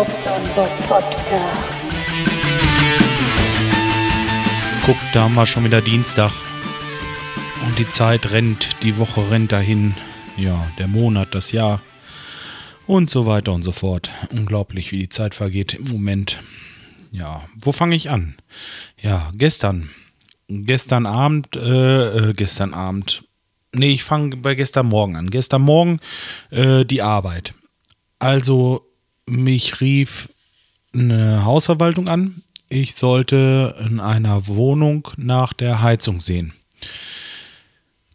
[0.00, 1.60] Bobson Bob Podcast.
[4.86, 6.32] Guck, da haben wir schon wieder Dienstag.
[7.66, 9.94] Und die Zeit rennt, die Woche rennt dahin.
[10.38, 11.82] Ja, der Monat, das Jahr.
[12.86, 14.10] Und so weiter und so fort.
[14.30, 16.40] Unglaublich, wie die Zeit vergeht im Moment.
[17.10, 18.36] Ja, wo fange ich an?
[19.02, 19.90] Ja, gestern.
[20.48, 23.24] Gestern Abend, äh, äh gestern Abend.
[23.74, 25.28] Nee, ich fange bei gestern Morgen an.
[25.28, 26.00] Gestern Morgen
[26.48, 27.52] äh, die Arbeit.
[28.18, 28.89] Also,
[29.30, 30.28] mich rief
[30.92, 32.42] eine Hausverwaltung an.
[32.68, 36.52] Ich sollte in einer Wohnung nach der Heizung sehen.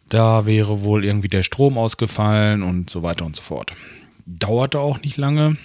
[0.08, 3.72] Da wäre wohl irgendwie der Strom ausgefallen und so weiter und so fort.
[4.24, 5.56] Dauerte auch nicht lange.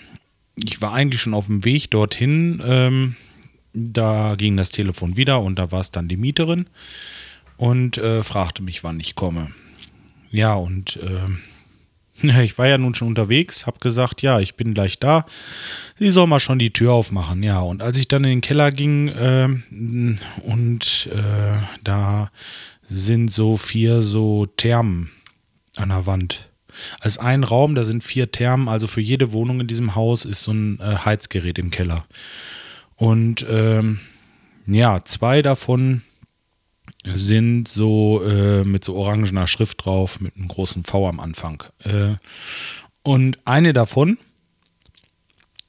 [0.55, 2.61] Ich war eigentlich schon auf dem Weg dorthin.
[2.65, 3.15] Ähm,
[3.73, 6.67] da ging das Telefon wieder und da war es dann die Mieterin
[7.57, 9.51] und äh, fragte mich, wann ich komme.
[10.31, 11.29] Ja, und äh,
[12.21, 15.25] ich war ja nun schon unterwegs, habe gesagt, ja, ich bin gleich da.
[15.97, 17.43] Sie soll mal schon die Tür aufmachen.
[17.43, 19.49] Ja, und als ich dann in den Keller ging äh,
[20.43, 22.31] und äh, da
[22.87, 25.11] sind so vier so Thermen
[25.77, 26.49] an der Wand.
[26.99, 30.43] Als ein Raum, da sind vier Thermen, also für jede Wohnung in diesem Haus ist
[30.43, 32.05] so ein äh, Heizgerät im Keller.
[32.95, 33.99] Und ähm,
[34.67, 36.01] ja, zwei davon
[37.05, 41.63] sind so äh, mit so orangener Schrift drauf, mit einem großen V am Anfang.
[41.79, 42.15] Äh,
[43.03, 44.17] und eine davon,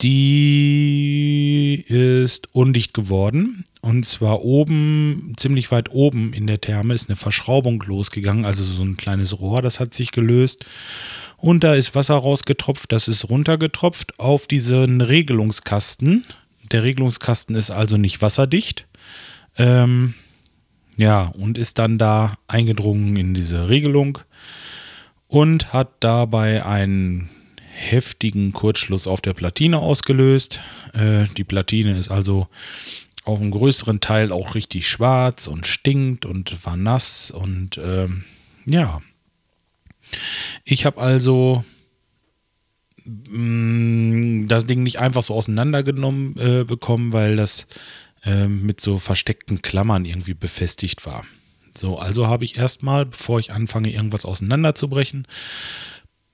[0.02, 3.64] die ist undicht geworden.
[3.80, 8.82] Und zwar oben, ziemlich weit oben in der Therme ist eine Verschraubung losgegangen, also so
[8.82, 10.64] ein kleines Rohr, das hat sich gelöst.
[11.36, 16.24] Und da ist Wasser rausgetropft, das ist runtergetropft auf diesen Regelungskasten.
[16.70, 18.86] Der Regelungskasten ist also nicht wasserdicht.
[19.56, 20.14] Ähm,
[21.02, 24.18] ja, und ist dann da eingedrungen in diese Regelung
[25.26, 27.28] und hat dabei einen
[27.72, 30.60] heftigen Kurzschluss auf der Platine ausgelöst.
[30.94, 32.46] Äh, die Platine ist also
[33.24, 38.22] auf einem größeren Teil auch richtig schwarz und stinkt und war nass und ähm,
[38.64, 39.02] ja.
[40.62, 41.64] Ich habe also
[43.04, 47.66] mh, mm, das Ding nicht einfach so auseinandergenommen äh, bekommen, weil das
[48.24, 51.24] äh, mit so versteckten Klammern irgendwie befestigt war.
[51.76, 55.26] So, also habe ich erstmal, bevor ich anfange, irgendwas auseinanderzubrechen,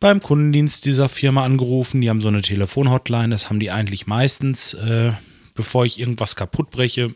[0.01, 2.01] beim Kundendienst dieser Firma angerufen.
[2.01, 4.75] Die haben so eine Telefonhotline, das haben die eigentlich meistens.
[4.75, 5.13] Äh,
[5.55, 7.15] bevor ich irgendwas kaputt breche,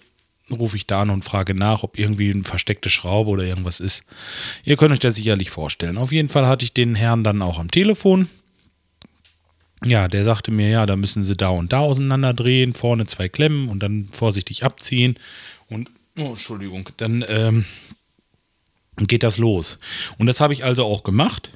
[0.50, 4.02] rufe ich da an und frage nach, ob irgendwie eine versteckte Schraube oder irgendwas ist.
[4.64, 5.98] Ihr könnt euch das sicherlich vorstellen.
[5.98, 8.28] Auf jeden Fall hatte ich den Herrn dann auch am Telefon.
[9.84, 13.68] Ja, der sagte mir, ja, da müssen sie da und da auseinanderdrehen, vorne zwei Klemmen
[13.68, 15.18] und dann vorsichtig abziehen.
[15.68, 17.64] Und, oh, Entschuldigung, dann ähm,
[18.96, 19.78] geht das los.
[20.18, 21.52] Und das habe ich also auch gemacht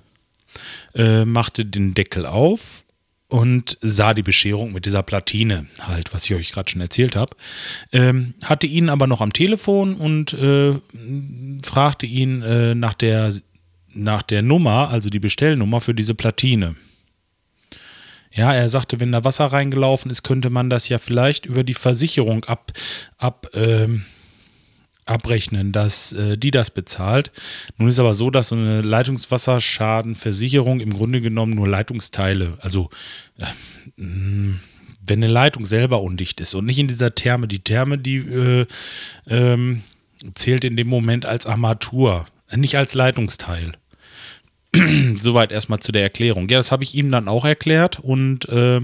[0.94, 2.84] äh, machte den Deckel auf
[3.28, 7.36] und sah die Bescherung mit dieser Platine, halt, was ich euch gerade schon erzählt habe.
[7.92, 10.74] Ähm, hatte ihn aber noch am Telefon und äh,
[11.64, 13.34] fragte ihn äh, nach, der,
[13.92, 16.76] nach der Nummer, also die Bestellnummer für diese Platine.
[18.36, 21.74] Ja, er sagte, wenn da Wasser reingelaufen ist, könnte man das ja vielleicht über die
[21.74, 22.72] Versicherung ab,
[23.16, 24.04] ab ähm,
[25.06, 27.32] abrechnen, dass äh, die das bezahlt.
[27.78, 32.90] Nun ist aber so, dass so eine Leitungswasserschadenversicherung im Grunde genommen nur Leitungsteile, also
[33.38, 33.46] äh,
[33.96, 38.66] wenn eine Leitung selber undicht ist und nicht in dieser Therme, die Therme, die äh,
[39.28, 39.82] ähm,
[40.34, 43.72] zählt in dem Moment als Armatur, nicht als Leitungsteil.
[45.22, 46.48] Soweit erstmal zu der Erklärung.
[46.48, 48.80] Ja, das habe ich ihm dann auch erklärt und äh,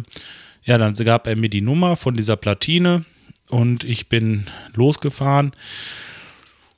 [0.64, 3.04] ja, dann gab er mir die Nummer von dieser Platine
[3.48, 5.52] und ich bin losgefahren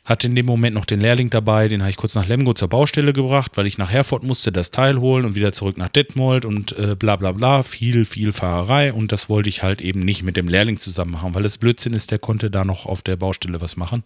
[0.04, 2.68] hatte in dem Moment noch den Lehrling dabei, den habe ich kurz nach Lemgo zur
[2.68, 6.44] Baustelle gebracht, weil ich nach Herford musste das Teil holen und wieder zurück nach Detmold
[6.44, 7.62] und äh, bla bla bla.
[7.62, 11.34] Viel, viel Fahrerei und das wollte ich halt eben nicht mit dem Lehrling zusammen machen,
[11.34, 14.02] weil das Blödsinn ist, der konnte da noch auf der Baustelle was machen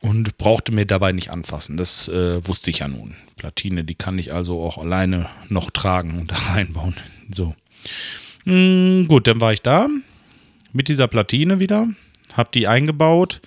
[0.00, 1.76] und brauchte mir dabei nicht anfassen.
[1.76, 3.14] Das äh, wusste ich ja nun.
[3.36, 6.94] Platine, die kann ich also auch alleine noch tragen und da reinbauen.
[7.32, 7.54] So.
[8.44, 9.88] Hm, gut, dann war ich da
[10.72, 11.88] mit dieser Platine wieder
[12.36, 13.40] habe die eingebaut,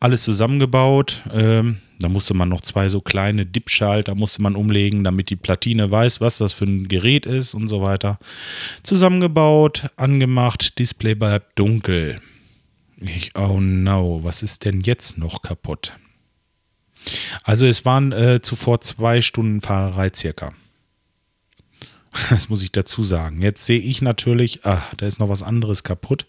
[0.00, 1.22] alles zusammengebaut.
[1.32, 5.90] Ähm, da musste man noch zwei so kleine Dipschalter musste man umlegen, damit die Platine
[5.90, 8.18] weiß, was das für ein Gerät ist und so weiter.
[8.82, 12.20] Zusammengebaut, angemacht, Display bleibt dunkel.
[13.00, 15.92] Ich, oh no, was ist denn jetzt noch kaputt?
[17.44, 20.52] Also es waren äh, zuvor zwei Stunden Fahrerei circa.
[22.30, 23.42] Das muss ich dazu sagen.
[23.42, 26.26] Jetzt sehe ich natürlich, ah, da ist noch was anderes kaputt.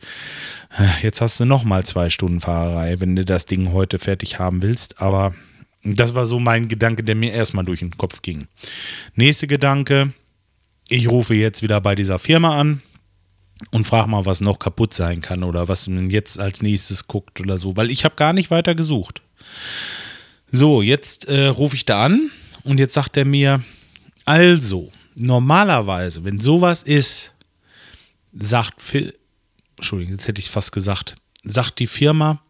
[1.01, 4.61] Jetzt hast du noch mal zwei Stunden Fahrerei, wenn du das Ding heute fertig haben
[4.61, 5.01] willst.
[5.01, 5.33] Aber
[5.83, 8.47] das war so mein Gedanke, der mir erstmal durch den Kopf ging.
[9.15, 10.13] Nächster Gedanke,
[10.89, 12.81] ich rufe jetzt wieder bei dieser Firma an
[13.71, 17.39] und frag mal, was noch kaputt sein kann oder was man jetzt als nächstes guckt
[17.39, 19.21] oder so, weil ich habe gar nicht weiter gesucht.
[20.47, 22.31] So, jetzt äh, rufe ich da an
[22.63, 23.61] und jetzt sagt er mir,
[24.25, 27.33] also, normalerweise, wenn sowas ist,
[28.33, 29.17] sagt Phil,
[29.77, 32.41] Entschuldigung, jetzt hätte ich fast gesagt, sagt die Firma,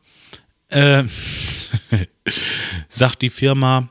[0.70, 1.04] äh,
[2.90, 3.90] sagt die Firma,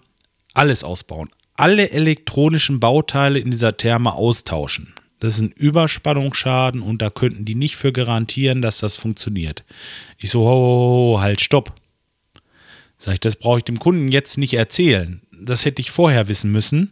[0.55, 1.31] alles ausbauen.
[1.55, 4.95] Alle elektronischen Bauteile in dieser Therme austauschen.
[5.21, 9.65] Das ist ein Überspannungsschaden und da könnten die nicht für garantieren, dass das funktioniert.
[10.17, 11.75] Ich so, ho, ho, halt, stopp.
[12.99, 15.23] Sag ich, das brauche ich dem Kunden jetzt nicht erzählen.
[15.33, 16.91] Das hätte ich vorher wissen müssen.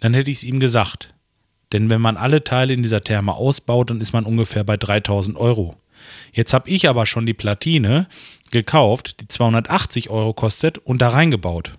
[0.00, 1.14] Dann hätte ich es ihm gesagt.
[1.72, 5.36] Denn wenn man alle Teile in dieser Therme ausbaut, dann ist man ungefähr bei 3000
[5.36, 5.76] Euro.
[6.32, 8.08] Jetzt habe ich aber schon die Platine
[8.50, 11.78] gekauft, die 280 Euro kostet und da reingebaut.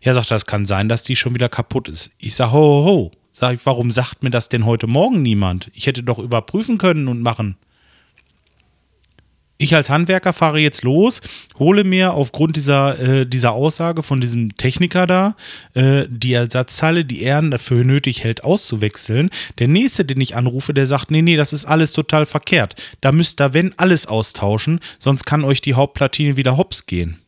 [0.00, 2.10] Ja, sagt es kann sein, dass die schon wieder kaputt ist.
[2.18, 3.12] Ich sage, ho, ho, ho.
[3.36, 5.68] Sag ich, warum sagt mir das denn heute Morgen niemand?
[5.74, 7.56] Ich hätte doch überprüfen können und machen.
[9.58, 11.20] Ich als Handwerker fahre jetzt los,
[11.58, 15.34] hole mir aufgrund dieser, äh, dieser Aussage von diesem Techniker da
[15.74, 19.30] äh, die Ersatzteile, die er dafür nötig hält, auszuwechseln.
[19.58, 22.80] Der nächste, den ich anrufe, der sagt, nee, nee, das ist alles total verkehrt.
[23.00, 27.18] Da müsst ihr, wenn, alles austauschen, sonst kann euch die Hauptplatine wieder hops gehen.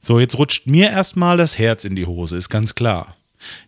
[0.00, 3.16] So, jetzt rutscht mir erstmal das Herz in die Hose, ist ganz klar.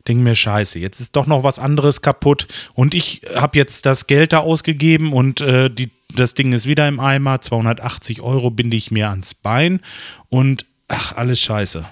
[0.06, 4.06] Denke mir, scheiße, jetzt ist doch noch was anderes kaputt und ich habe jetzt das
[4.06, 7.40] Geld da ausgegeben und äh, die, das Ding ist wieder im Eimer.
[7.40, 9.80] 280 Euro binde ich mir ans Bein
[10.28, 11.86] und ach, alles scheiße.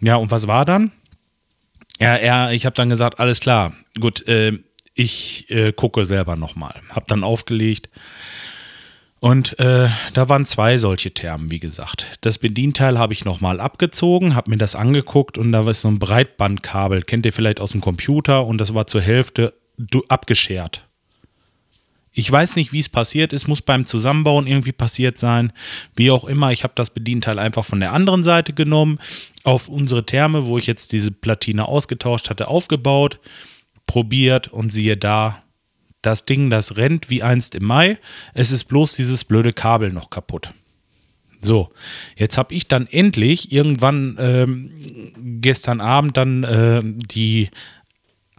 [0.00, 0.92] Ja, und was war dann?
[1.98, 4.58] Ja, ja ich habe dann gesagt, alles klar, gut, äh,
[4.94, 6.80] ich äh, gucke selber nochmal.
[6.90, 7.90] Hab dann aufgelegt.
[9.18, 12.06] Und äh, da waren zwei solche Termen, wie gesagt.
[12.20, 15.98] Das Bedienteil habe ich nochmal abgezogen, habe mir das angeguckt und da war so ein
[15.98, 19.54] Breitbandkabel, kennt ihr vielleicht aus dem Computer und das war zur Hälfte
[20.08, 20.86] abgeschert.
[22.18, 25.52] Ich weiß nicht, wie es passiert ist, muss beim Zusammenbauen irgendwie passiert sein.
[25.94, 28.98] Wie auch immer, ich habe das Bedienteil einfach von der anderen Seite genommen,
[29.44, 33.20] auf unsere Therme, wo ich jetzt diese Platine ausgetauscht hatte, aufgebaut,
[33.86, 35.42] probiert und siehe da,
[36.06, 37.98] das Ding, das rennt wie einst im Mai.
[38.34, 40.50] Es ist bloß dieses blöde Kabel noch kaputt.
[41.40, 41.70] So,
[42.16, 47.50] jetzt habe ich dann endlich irgendwann ähm, gestern Abend dann äh, die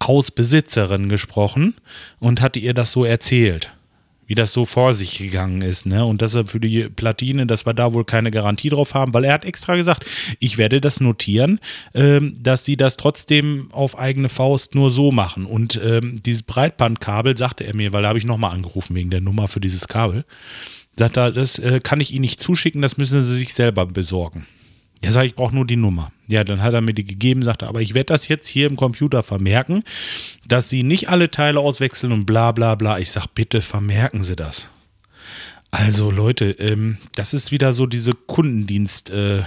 [0.01, 1.75] Hausbesitzerin gesprochen
[2.19, 3.76] und hatte ihr das so erzählt
[4.27, 6.05] wie das so vor sich gegangen ist, ne?
[6.05, 9.23] Und dass er für die Platine, dass wir da wohl keine Garantie drauf haben, weil
[9.23, 10.05] er hat extra gesagt,
[10.39, 11.59] ich werde das notieren,
[11.93, 15.45] ähm, dass sie das trotzdem auf eigene Faust nur so machen.
[15.45, 19.21] Und ähm, dieses Breitbandkabel, sagte er mir, weil da habe ich nochmal angerufen wegen der
[19.21, 20.25] Nummer für dieses Kabel,
[20.97, 24.45] sagt er, das äh, kann ich Ihnen nicht zuschicken, das müssen Sie sich selber besorgen.
[25.03, 26.11] Ja, sag ich, brauche nur die Nummer.
[26.27, 28.75] Ja, dann hat er mir die gegeben, sagte, aber ich werde das jetzt hier im
[28.75, 29.83] Computer vermerken,
[30.47, 32.99] dass Sie nicht alle Teile auswechseln und bla bla bla.
[32.99, 34.67] Ich sag, bitte vermerken Sie das.
[35.69, 39.09] Also Leute, ähm, das ist wieder so diese Kundendienst.
[39.09, 39.43] Äh,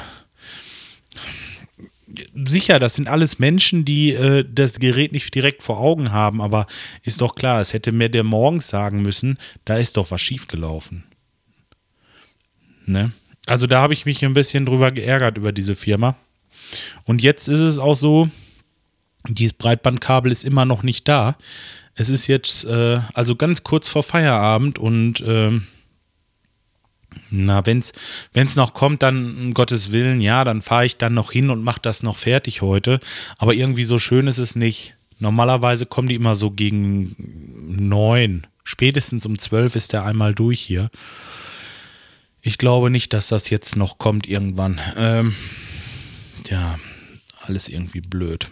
[2.35, 6.67] sicher, das sind alles Menschen, die äh, das Gerät nicht direkt vor Augen haben, aber
[7.03, 11.05] ist doch klar, es hätte mir der morgens sagen müssen, da ist doch was schiefgelaufen.
[12.87, 13.13] Ne?
[13.47, 16.17] Also da habe ich mich ein bisschen drüber geärgert über diese Firma.
[17.07, 18.29] Und jetzt ist es auch so,
[19.29, 21.37] dieses Breitbandkabel ist immer noch nicht da.
[21.95, 25.61] Es ist jetzt äh, also ganz kurz vor Feierabend und äh,
[27.31, 31.33] na, wenn es noch kommt, dann um Gottes Willen, ja, dann fahre ich dann noch
[31.33, 33.01] hin und mache das noch fertig heute.
[33.39, 34.95] Aber irgendwie so schön ist es nicht.
[35.19, 37.15] Normalerweise kommen die immer so gegen
[37.69, 38.47] neun.
[38.65, 40.91] Spätestens um zwölf ist der einmal durch hier.
[42.43, 44.81] Ich glaube nicht, dass das jetzt noch kommt irgendwann.
[44.97, 45.35] Ähm,
[46.49, 46.79] ja,
[47.43, 48.49] alles irgendwie blöd.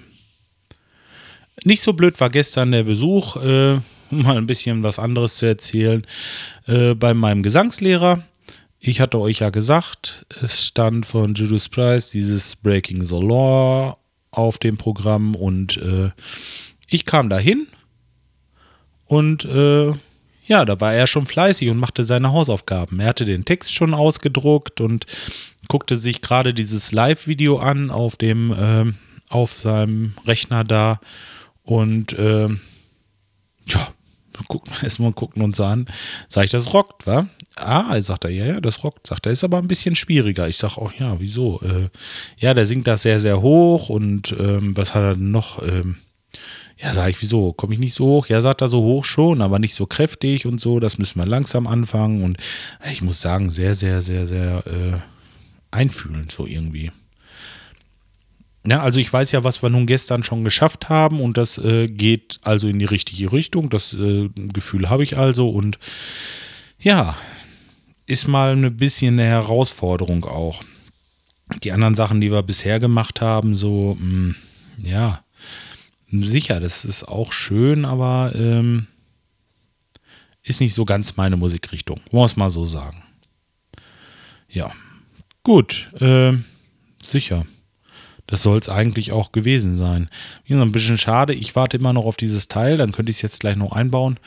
[1.64, 3.80] Nicht so blöd war gestern der Besuch, äh,
[4.10, 6.06] mal ein bisschen was anderes zu erzählen,
[6.66, 8.22] äh, bei meinem Gesangslehrer.
[8.80, 13.98] Ich hatte euch ja gesagt, es stand von Judas Price dieses Breaking the Law
[14.30, 16.10] auf dem Programm und äh,
[16.86, 17.66] ich kam dahin
[19.06, 19.92] und äh,
[20.48, 22.98] ja, da war er schon fleißig und machte seine Hausaufgaben.
[23.00, 25.06] Er hatte den Text schon ausgedruckt und
[25.68, 28.92] guckte sich gerade dieses Live-Video an auf dem, äh,
[29.28, 31.00] auf seinem Rechner da
[31.62, 33.88] und äh, ja,
[34.48, 35.86] gucken, erstmal gucken uns an.
[36.28, 37.28] Sag ich, das rockt, wa?
[37.56, 39.06] Ah, sagt er, ja, ja, das rockt.
[39.06, 40.48] Sagt er, ist aber ein bisschen schwieriger.
[40.48, 41.60] Ich sag auch, ja, wieso?
[41.60, 41.88] Äh,
[42.38, 45.62] ja, der singt das sehr, sehr hoch und ähm, was hat er denn noch?
[45.62, 45.96] Ähm,
[46.80, 47.52] ja, sag ich, wieso?
[47.52, 48.26] Komme ich nicht so hoch?
[48.28, 50.78] Ja, sagt er so hoch schon, aber nicht so kräftig und so.
[50.78, 52.22] Das müssen wir langsam anfangen.
[52.22, 52.36] Und
[52.90, 54.98] ich muss sagen, sehr, sehr, sehr, sehr äh,
[55.72, 56.92] einfühlend, so irgendwie.
[58.64, 61.88] Ja, also ich weiß ja, was wir nun gestern schon geschafft haben und das äh,
[61.88, 63.70] geht also in die richtige Richtung.
[63.70, 65.78] Das äh, Gefühl habe ich also und
[66.78, 67.16] ja,
[68.06, 70.62] ist mal ein bisschen eine Herausforderung auch.
[71.62, 74.34] Die anderen Sachen, die wir bisher gemacht haben, so, mh, hm,
[74.82, 75.24] ja,
[76.10, 78.86] sicher, das ist auch schön, aber ähm,
[80.42, 83.02] ist nicht so ganz meine Musikrichtung, muss man so sagen.
[84.48, 84.72] Ja,
[85.42, 86.32] gut, äh,
[87.02, 87.46] sicher.
[88.26, 90.10] Das soll es eigentlich auch gewesen sein.
[90.64, 91.32] ein bisschen schade.
[91.32, 94.20] Ich warte immer noch auf dieses Teil, dann könnte ich es jetzt gleich noch einbauen.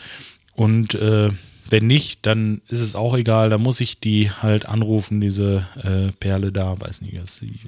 [0.54, 1.30] Und äh,
[1.70, 3.50] wenn nicht, dann ist es auch egal.
[3.50, 7.60] Da muss ich die halt anrufen, diese äh, Perle da, weiß nicht, was sie.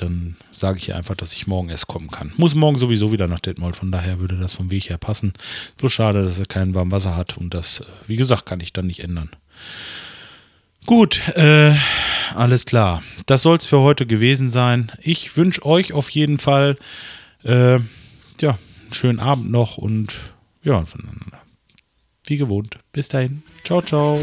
[0.00, 2.32] Dann sage ich ihr einfach, dass ich morgen erst kommen kann.
[2.36, 5.32] Muss morgen sowieso wieder nach Detmold, von daher würde das vom Weg her passen.
[5.76, 8.72] Bloß schade, dass er kein warmes Wasser hat und das, äh, wie gesagt, kann ich
[8.72, 9.30] dann nicht ändern.
[10.86, 11.74] Gut, äh,
[12.34, 13.02] alles klar.
[13.26, 14.90] Das soll es für heute gewesen sein.
[15.00, 16.76] Ich wünsche euch auf jeden Fall
[17.44, 17.78] äh,
[18.40, 20.14] ja, einen schönen Abend noch und
[20.62, 21.38] ja, voneinander.
[22.26, 22.78] Wie gewohnt.
[22.92, 23.42] Bis dahin.
[23.64, 24.20] Ciao, ciao.